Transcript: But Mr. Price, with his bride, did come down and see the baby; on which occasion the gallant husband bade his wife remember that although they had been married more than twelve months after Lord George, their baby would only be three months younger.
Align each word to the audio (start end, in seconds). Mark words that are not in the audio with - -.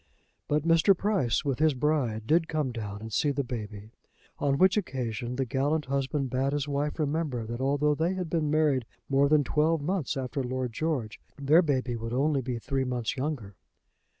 But 0.47 0.63
Mr. 0.63 0.97
Price, 0.97 1.45
with 1.45 1.59
his 1.59 1.75
bride, 1.75 2.25
did 2.25 2.47
come 2.47 2.71
down 2.71 3.01
and 3.01 3.13
see 3.13 3.29
the 3.29 3.43
baby; 3.43 3.91
on 4.39 4.57
which 4.57 4.75
occasion 4.75 5.35
the 5.35 5.45
gallant 5.45 5.85
husband 5.85 6.31
bade 6.31 6.53
his 6.53 6.67
wife 6.67 6.97
remember 6.97 7.45
that 7.45 7.61
although 7.61 7.93
they 7.93 8.15
had 8.15 8.27
been 8.27 8.49
married 8.49 8.85
more 9.09 9.29
than 9.29 9.43
twelve 9.43 9.79
months 9.79 10.17
after 10.17 10.43
Lord 10.43 10.73
George, 10.73 11.21
their 11.39 11.61
baby 11.61 11.95
would 11.95 12.13
only 12.13 12.41
be 12.41 12.57
three 12.57 12.83
months 12.83 13.15
younger. 13.15 13.53